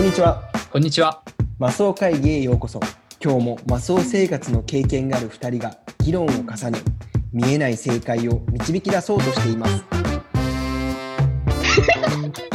[0.00, 0.42] こんにちは。
[0.72, 1.22] こんにちは。
[1.58, 2.80] マスオ会議へようこそ。
[3.22, 6.78] 今日もマスオ生活の経験がある2人が議論を重ね、
[7.34, 9.84] 見えない正解を導き出そうとしています。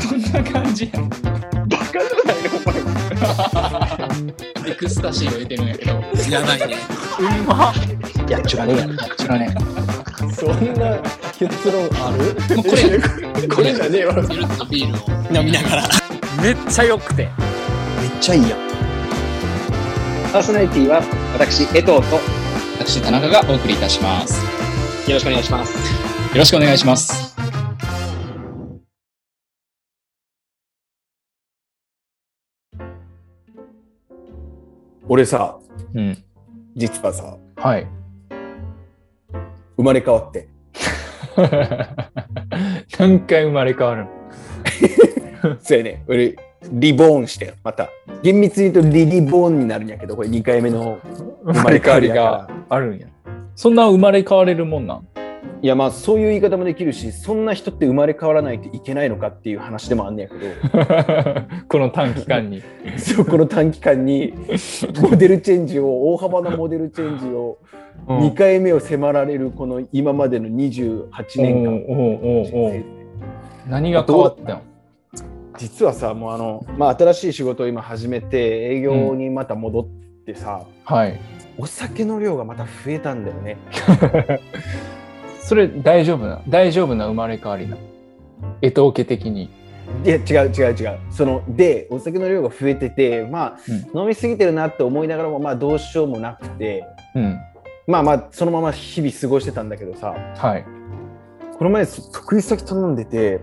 [0.10, 1.08] こんな感じやん。
[1.08, 1.18] バ
[1.78, 2.42] カじゃない
[4.24, 4.34] の
[4.68, 5.92] エクスタシーを入れてるんやけど。
[5.92, 6.78] やばいね。
[7.20, 7.72] うんま
[8.28, 8.96] いや、ちゅらねえやろ。
[9.18, 9.56] 知らね
[10.34, 11.00] そんな
[11.38, 12.36] 結論ある？
[12.50, 12.56] え。
[12.56, 14.16] もうこれ、 これじゃねえわ。
[14.32, 15.40] ゆるっとビールを。
[15.40, 16.05] 飲みながら。
[16.46, 17.24] めっちゃ良くて。
[18.00, 18.60] めっちゃいいやん。
[20.32, 21.02] パーソナリティは
[21.34, 22.02] 私、江藤とよ
[22.78, 24.46] 私、田中がお送りいたします。
[25.14, 25.74] ろしくお願いします。
[25.74, 27.36] よろしくお願いします。
[35.08, 35.58] 俺さ、
[35.96, 36.24] うん。
[36.76, 37.88] 実はさ、はい。
[39.78, 40.48] 生まれ変わって。
[43.00, 44.12] 何回生まれ変わるの？
[45.62, 46.04] そうやね。
[46.08, 46.36] 俺、
[46.72, 47.90] リボーンしてんまた。
[48.24, 50.98] 厳密に言うとリリボーンになるんやけど、これ2回目の
[51.44, 52.50] 生まれ変わりやから。
[52.70, 53.08] あるんや。
[53.56, 55.08] そんな生まれ変われるもんなん？
[55.62, 60.42] いやまあそういう言い方もできるし、そんな人って生まれ変わらないといけないのかっていう話でもあんねやけど、
[61.68, 62.62] この短期間に。
[62.98, 64.34] そこの短期間に
[65.02, 67.58] モデルチェンジを、大幅なモデルチェンジを、
[68.08, 71.08] 2回目を迫られるこの今までの28
[71.38, 72.84] 年間。
[73.68, 74.62] 何が変わったの
[75.58, 79.88] 実はさ、もうあの、まあ新しい仕事を今始めて、営業にまた戻っ
[80.26, 81.20] てさ、はい。
[81.58, 83.58] お酒の量がまた増えたんだよね。
[85.40, 87.78] それ大丈夫な大丈夫な生まれ変わりな。
[88.62, 89.50] 江藤家的に。
[90.04, 93.60] いや違う違う違うそのでお酒の量が増えててまあ、
[93.98, 96.84] 飲み過ぎてるなって思いながらもまあどうしようもなくて
[97.14, 97.40] うん。
[97.88, 100.66] まあまあそのまま日々過ごしてたんだけどさはい。
[101.58, 103.42] この前得意先と飲んでて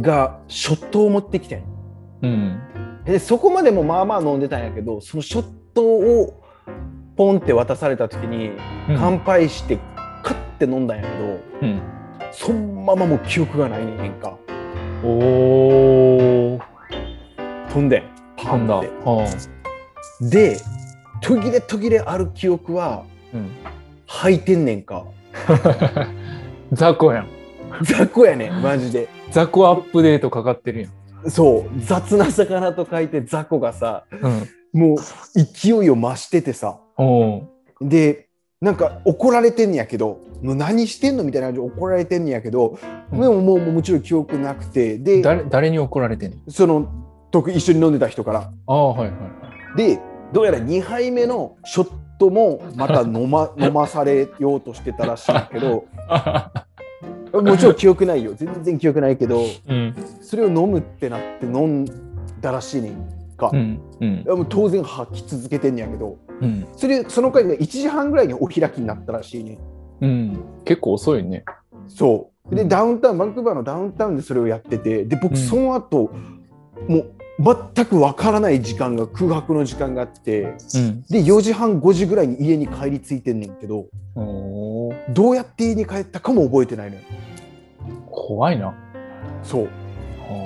[0.00, 1.64] がショットを持ってきてん
[2.22, 2.60] うん。
[3.04, 6.42] でそこまでもまあまあ飲んでたんやけどそのショットを
[7.16, 8.48] ポンって渡された時に
[8.88, 8.96] うん。
[8.98, 9.78] 乾杯して
[10.22, 11.82] カッて飲んだんやけどうん。
[12.32, 14.36] そのままもう記憶がないねんか
[15.04, 16.60] おー。
[17.68, 18.02] 飛んでん
[18.36, 18.56] パ。
[18.56, 19.26] ンっては
[20.20, 20.58] で
[21.20, 23.02] 途切れ途切れある記憶はあ。
[23.34, 23.50] うん。
[24.06, 25.04] 吐いてんねんか
[26.72, 27.26] 雑魚やん。
[27.82, 29.08] 雑魚やねんマジで。
[29.30, 30.88] 雑魚アップデートかかってるや
[31.26, 31.30] ん。
[31.30, 31.80] そう。
[31.80, 34.80] 雑な魚と書いて雑魚がさうん。
[34.80, 34.98] もう
[35.34, 36.78] 勢いを増しててさ。
[37.80, 38.28] で
[38.60, 42.78] なんか怒られてんねやけどもう何してんのみたいな感じで怒られてんねやけど、
[43.12, 43.20] うん。
[43.20, 46.36] でももうもちろん記憶なくてで誰誰に怒られてんの？
[46.48, 46.86] その
[47.30, 48.50] 時一緒に飲んでた人から。
[48.66, 49.16] ああ、はいはいは
[49.74, 49.76] い。
[49.76, 50.00] で
[50.32, 55.84] どうやら2杯目のショットもまた飲ま 飲まされようとしてたらしいんだけど
[57.42, 59.94] もちろん記憶ないよ全然記憶ないけどうん。
[60.20, 61.84] それを飲むってなって飲ん
[62.40, 63.80] だらしいねんか、いうん。
[64.00, 64.24] うん。
[64.26, 66.66] やもう当然吐き続けてんやけどうん。
[66.76, 69.58] それその回が1時半ぐらいにお開きになったらしいね
[70.00, 70.44] うん。
[70.64, 71.44] 結構遅いね。
[71.88, 76.10] そうでうんダウンタウンバンクーバーのダウンタウンでそれをやっててでうん僕その後、
[76.88, 77.14] もう
[77.74, 81.02] 全くわからない時間が空白の時間があってうん。
[81.02, 84.73] で4時半5時ぐらいに家に帰り着いてんねんけどおー
[85.10, 87.02] どうやって家に帰ったかも覚えてないのよ。
[88.10, 88.74] 怖いな。
[89.42, 89.68] そう。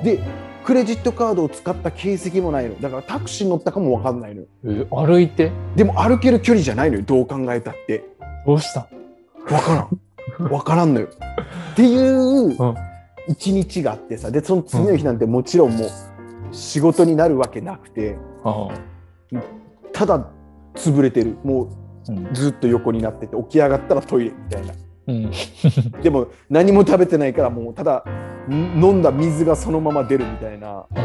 [0.04, 0.20] で
[0.64, 2.78] クレジットカードを使った形跡もないの。
[2.80, 4.46] だからタクシーに乗ったかもわかんないのよ。
[4.64, 5.50] え歩いて？
[5.76, 8.04] でも歩ける距離じゃないのよどう考えたって。
[8.46, 8.88] どうした？
[9.50, 9.98] わからん。
[10.52, 11.08] わからんのよ。
[11.72, 12.74] っていううん。
[13.28, 14.30] 一日があってさ。
[14.30, 15.88] でその次の日なんてもちろんもう
[16.52, 18.16] 仕事になるわけなくて。
[18.44, 18.68] あ。
[19.92, 20.26] ただ
[20.74, 21.36] 潰れてる。
[21.44, 21.68] もう。
[22.32, 24.74] ずっと横になってて起き上がったらトイレみたいな。
[25.08, 25.30] うん。
[26.02, 28.04] でも何も食べてないからもうただ
[28.48, 30.84] ん飲んだ水がそのまま出るみたいな。
[30.90, 30.96] うん。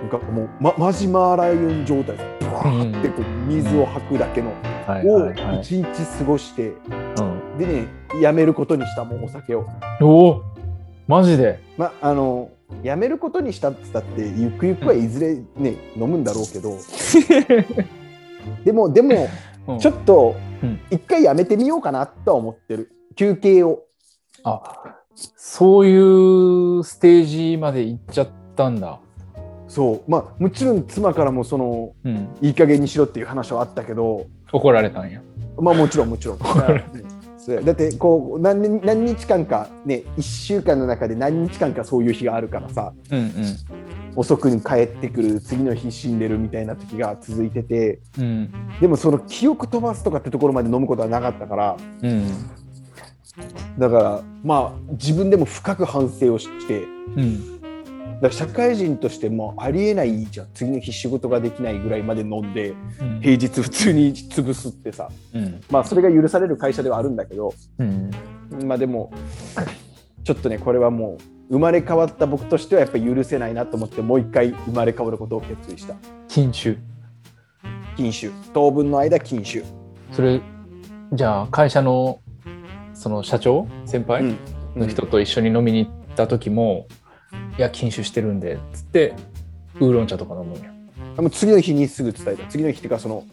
[0.00, 4.50] なんかもう、ま、マジマーライオン状態でブワーってこう水を吐くだけの。
[5.04, 5.60] を。
[5.60, 5.84] 一日
[6.18, 6.68] 過ごして。
[6.68, 7.58] うん。
[7.58, 7.86] でね
[8.20, 9.66] やめることにしたもうお酒を。
[10.00, 10.42] おお
[11.06, 11.60] マジで？
[11.76, 12.50] まあの
[12.82, 16.76] やめることにしたって言ったってゆくゆくはいずれね飲むんだろうけど。
[18.64, 19.28] でもでも
[19.78, 19.96] ちょっっ
[20.60, 23.82] とうん一回やめてみようかなとは思ってる休憩を
[24.42, 24.48] と。
[24.48, 24.96] あ
[25.36, 29.00] そういうステージまで行っちゃったんだ。
[29.68, 32.28] そうまあもちろん妻からもそのうん。
[32.40, 35.20] いい加減にしろっていう話はあったけど怒られたんや。
[35.58, 36.38] まあもちろんもちろん
[37.64, 43.26] だってこう何年何日間かね1週間の中で何日間かそういう日があるからさうんうん。
[44.16, 48.52] 遅くに帰ってくる次の日死んでるみたいな時が続いててうん。
[48.80, 52.26] でもその記憶飛ばすとかってところまで飲むことはなかったからうん。
[53.78, 56.82] だからまあ自分でも深く反省をして
[57.16, 57.60] うん。
[58.20, 68.10] から社会人としてもありえないじゃん次の日仕事ができないぐらいまで飲んでうん平日普通に潰すってさうんまあそれが許される会社ではあるんだけどうん
[68.64, 69.10] まあでも
[70.24, 75.94] ちょっとねこれはもう生まれ変わった僕としてはやっぱり許せないなと思ってもう一回生まれ変わることを決意した。
[76.28, 76.76] 禁酒。
[77.96, 78.30] 禁酒。
[78.54, 79.64] 当分の間禁酒、
[80.12, 80.40] それ
[81.12, 82.20] じゃあ会社の
[82.94, 84.38] その社長先輩うん。
[84.76, 86.86] の人と一緒に飲みに行った時も、
[87.58, 89.14] いや禁酒してるんでっつって
[89.80, 90.70] ウーロン茶とか飲むんや。
[91.16, 92.46] もう次の日にすぐ伝えた。
[92.48, 93.24] 次の日っていうかその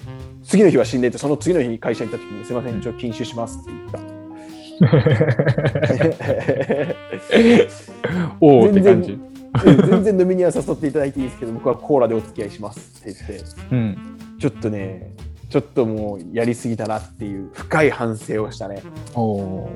[0.43, 2.79] 次の日は死んでいてその次の日に会社に行った時に「すいません。
[2.79, 4.16] 一応禁酒します」って言った
[8.39, 9.19] おおって感じ。
[9.63, 13.97] 全然飲みには誘っていただいていいですけど僕はコーラでお付き合いしますって言ってうん
[14.39, 15.13] ちょっとね
[15.49, 18.81] ちょっともうやりすぎたなっていう深い反省をしたね。
[19.15, 19.69] おお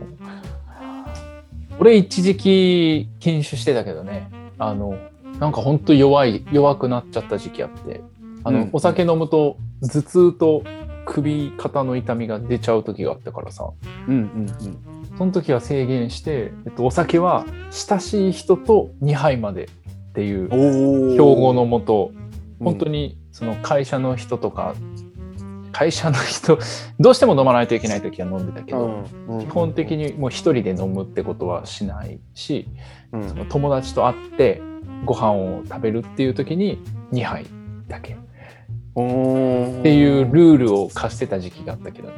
[1.80, 4.96] 俺一時期禁酒してたけどねあの
[5.40, 8.02] なんかほんと弱い弱くなっちゃった時期あって
[8.44, 8.70] あの、うん。
[8.74, 10.64] お酒飲むと頭痛と
[11.06, 13.70] 首肩の痛みが出ちゃう時があったからさ。
[14.08, 20.50] うんうんその時は制限して、えっと、お酒は親しい人と2杯までっていう
[21.12, 22.12] 標語のもと
[22.60, 22.66] うん。
[22.66, 24.74] 本当にその会社の人とか
[25.72, 26.58] 会社の人
[27.00, 32.68] どうしても飲まないといけない時は飲んでたけど、うんうん基本的にもう一人で飲むってことはしないし、
[33.12, 33.30] うん。
[33.30, 34.62] その友達と会って
[35.06, 36.80] ご飯を食べるっていう時に
[37.12, 37.46] 2杯
[37.88, 38.18] だけ
[38.92, 42.14] っていうルールを課してた時期があったけどね。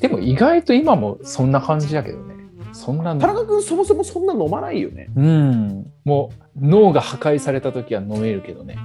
[0.00, 2.34] でも意外と今もそんな感じだけどね。
[2.72, 5.08] そんな田中君そもそもそんな飲まないよね。
[5.14, 5.86] うん。
[6.04, 8.76] もう脳が破壊された時は飲めるけどね。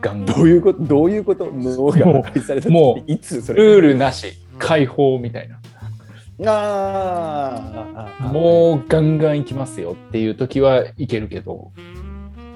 [0.00, 0.36] ガンガン。
[0.36, 0.82] どういうこと？
[0.82, 1.46] どういうこと？
[1.52, 3.62] 脳が破壊されたってもういつそれ？
[3.62, 5.60] ルールなし解放みたいな。
[6.50, 8.00] あー。
[8.00, 11.70] あーもうガンガン行きますよっていう時はいけるけど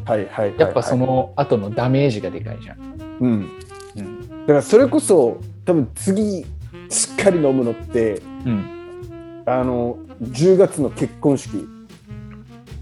[0.07, 2.95] はいはいはいやっぱその後のダメージがでかいじゃん。
[3.21, 3.51] うん。
[3.97, 6.45] うんだからそれこそ多分次
[6.91, 11.67] しっかり飲むのってうん、あの10月の結婚式。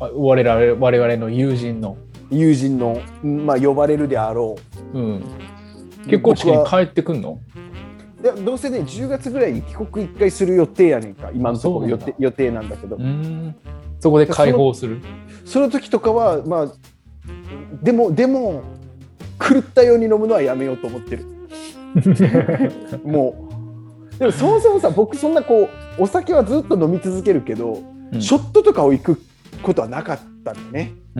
[0.01, 1.97] あ我々我々の友人の、
[2.31, 4.57] 友人の、まあ、呼ばれるであろ
[4.93, 4.99] う。
[4.99, 5.23] ん、う
[6.09, 7.39] 結婚式に帰ってくんの？
[8.25, 12.15] いやどうせね10月ぐらいに帰国1回する予定やねんか今のところ予定。
[12.19, 13.55] 予定なんだけど、うん。
[14.01, 15.01] そこで解放する？
[15.45, 16.73] その時とかはまあ
[17.83, 18.65] でもでも
[19.49, 21.27] 狂ったように飲むのはやめようと思ってる。
[23.05, 23.49] も
[24.17, 24.19] う。
[24.19, 25.69] でもそもそもさ僕そんなこ
[25.99, 28.21] うお酒はずっと飲み続けるけど、うん。
[28.21, 29.21] ショットとかを行く
[29.63, 30.73] ことはなかったん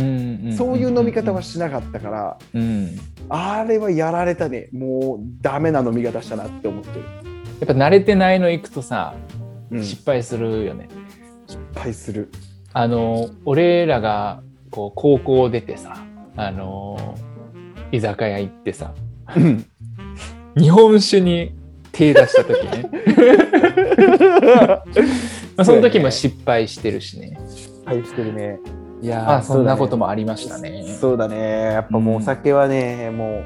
[0.03, 2.91] んそういう飲み方はしなかったから、うん、や
[3.29, 4.69] あれはやられたね。
[4.73, 7.05] もうダメな飲み方したなって思ってる、
[7.65, 9.15] っぱ慣れてないの行くとさ
[9.73, 10.89] うん、失敗するよね。
[11.47, 12.31] 失敗する。
[12.75, 15.97] あの俺らがこう高校出てさ
[16.37, 17.17] あの
[17.93, 18.93] 居酒屋行ってさ。
[19.37, 19.65] うん。
[20.57, 21.55] 日本酒に
[21.93, 22.91] 手出した時ね。
[25.57, 27.39] まあその時も失敗してるしね。
[27.49, 28.59] 失敗してるね。
[29.03, 30.85] いやそんなことももありましたね。
[31.01, 31.37] そうだね。
[31.73, 33.45] やっぱもうお酒はね、もう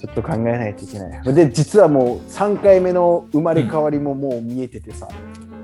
[0.00, 1.34] ちょっと考えないといけない。
[1.34, 5.08] で実はもう3回目の生まれ変わりももう見えててさ、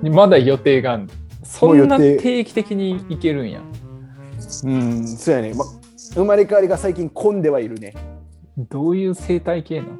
[0.02, 1.08] まだ予定がある
[1.42, 3.60] そんな定定期的に行けるんや。
[4.64, 5.64] うんそうやね、ま、
[6.14, 7.94] 生まれ変わりが最近混んではいるね。
[8.56, 9.98] どういう生態系なの？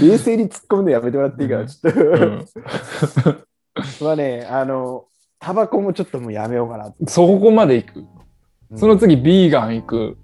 [0.00, 2.44] 冷静に突っ込むのやめてもらっていいからちょっと、うん。
[4.00, 5.04] まあねあの
[5.38, 6.92] タバコもちょっともうやめようかな。
[7.06, 8.04] そこまで行く？
[8.70, 8.78] うん。
[8.78, 10.18] その次ビーガン行く？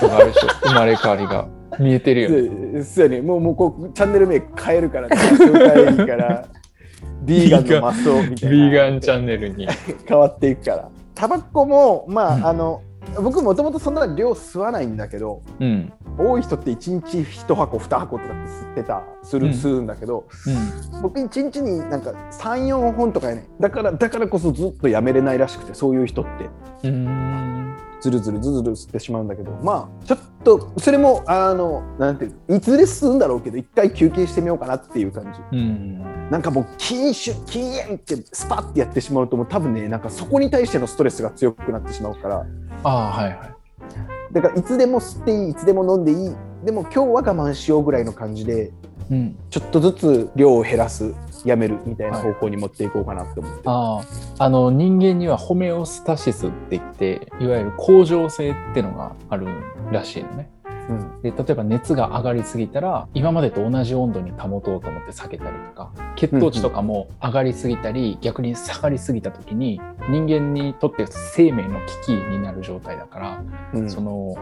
[0.00, 0.48] とかあるでしょ？
[0.68, 1.48] 生まれ変わりが。
[1.80, 2.84] 見えてるよね。
[2.84, 3.22] そうやね。
[3.22, 6.46] もうもうこうチャンネル名変えるから、いいから
[7.22, 9.66] ビーガンのマスオみたいなビーガンチャンネルに。
[10.06, 12.82] 変わっていくからタバコもまあ、うんあの
[13.20, 15.92] 僕もともとそんな量吸わないんだけどうん。
[16.18, 20.26] 多い人って1日1箱2箱とかって吸ってたする、うん吸うんだけど
[20.94, 21.02] うん。
[21.02, 26.88] 僕1日になんか34本とかやねだからだからこそずっとやめれないらしくてそういう人って。
[28.02, 36.02] ずるずるずるずる吸ってしまうんだけどまあちょっとそれもあのなんていうのいずれ吸うんだろうけど一回休憩してみようかなっていう感じうん。
[36.30, 42.46] なんかもう禁酒禁煙ってスパッてやってしまうともう多分ねなんかそこに対してのストレスが強くなってしまうから
[42.82, 43.38] ああ、はいはい。
[44.32, 48.72] だからいつでも吸っていいいつでも飲んでいいでも今日は我慢しようぐらいの感じで
[49.10, 49.36] うん。
[49.50, 51.14] ちょっとずつ量を減らす
[51.44, 54.00] やめるみたいな方向に持っていこうかなって思って、あ
[54.38, 59.48] あ、あの人間にはホメオスタシスって言って、いわゆる恒常性ってのがある
[59.90, 60.50] らしいのね。
[60.88, 74.34] うんで例えば熱が上がりすぎたら今までと同じ温度に保とうと思って下げたりとか血糖値とかも上がりすぎたり、逆に下がりすぎた時に人間にとって生命の危機になる状態だから、うんその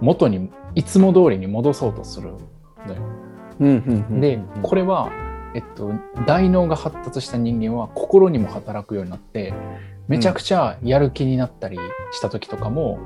[0.00, 2.38] 元にいつも通りに戻そうとするん
[2.86, 3.02] だよ。
[3.60, 4.20] うんうんうん。
[4.20, 5.10] でこれは、
[5.54, 5.92] えっと、
[6.26, 9.54] 大脳が発達した人間は心にも働くようになって
[10.08, 11.78] めちゃくちゃやる気になったり
[12.10, 12.98] した時とかも、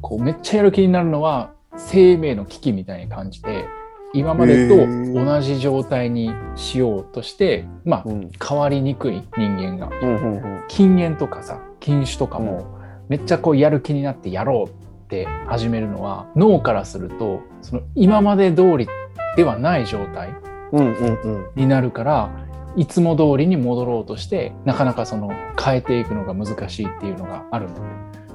[0.00, 3.64] こうめっちゃやる気になるのは生命の危機みたいに感じて
[4.12, 4.76] 今までと
[5.14, 8.30] 同じ状態にしようとして、まあうん。
[8.46, 9.88] 変わりにくい人間が。
[10.02, 10.64] うんうんうん。
[10.68, 14.81] 禁煙とかさ禁酒とかもめっちゃこうやる気になってやろう
[15.12, 18.88] って始めるのは脳からするとその今まで通り
[19.36, 20.34] ではない状態
[20.72, 21.50] うんうんうん。
[21.54, 22.30] になるから
[22.76, 25.30] いつも通りに戻ろうとしてなかなかその
[25.62, 27.68] 変えていくのが難しいっていうのがある。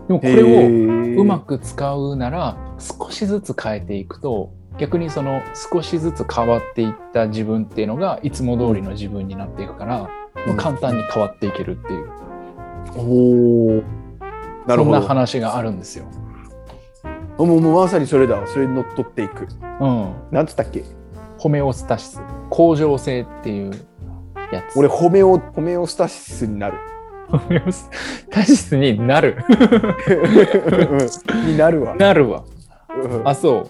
[0.07, 0.43] でもこれ
[1.17, 5.41] をうまく使うなら少しずつ変えていくと逆にその
[5.73, 10.09] 少しずつ変わっていった自分っていうのがいつも通りの自分になっていくから、
[10.45, 10.57] うん。
[10.57, 12.09] 簡単に変わっていけるっていう。
[12.95, 13.83] おお
[14.67, 16.05] なるそんなほど話があるんですよ。
[17.37, 18.45] もうもうまさにそれだ。
[18.47, 19.47] それにのっとっていく。
[19.79, 20.83] うん、なんつったっけ？
[21.37, 22.21] ホメオスタシス。
[22.49, 23.71] 恒常性っていう
[24.51, 24.77] やつ。
[24.77, 26.77] 俺ホメオホメオスタシスになる。
[27.29, 27.89] ホメオス
[28.31, 29.43] タシスになる。
[31.45, 31.95] になるわ。
[31.95, 32.43] なるわ。
[33.03, 33.27] うん。
[33.27, 33.69] あそう。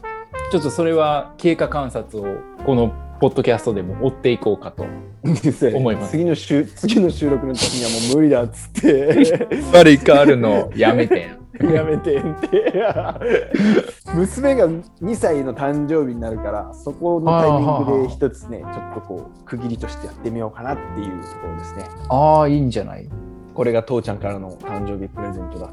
[0.51, 4.85] ちょっとそれは経過観察をこのポッドキャストでも追っていこうかと。
[5.23, 6.11] 思います。
[6.11, 9.47] 次の週次の収録の時にはもう無理だっつって。
[9.73, 11.35] 悪い変わるのやめて。
[11.73, 12.73] やめてんって。
[14.13, 21.85] 娘が2歳の誕生日になるからそこのタイミングで一つねちょっとこう区切りとしてやってみようかなっていうところですね。
[22.09, 23.09] ああいいんじゃない？
[23.55, 25.71] これが父ちゃんからの誕生日プレゼントだ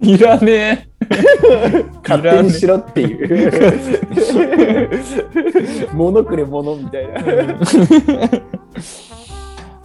[0.00, 0.85] いらね
[2.02, 3.90] 勝手にしろっていう
[5.94, 7.24] 物くれ物みたいなっ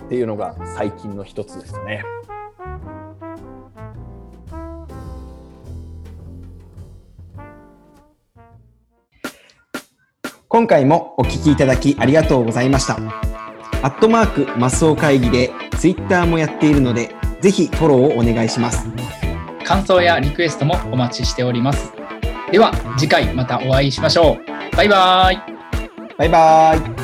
[0.09, 2.03] ていうのが最近の一つですね
[10.47, 12.97] 今回もお聞きいただきありがとうございました。
[13.83, 18.85] アットマークマスオ会議でツイッターもやっているので、ぜひフォローをお願いします。
[19.71, 21.93] 感想やリクエストもお待ちしております。
[22.51, 24.37] では次回またお会いしましょ
[24.73, 24.75] う。
[24.75, 25.37] バイバーイ。
[26.17, 27.00] バイバーイ。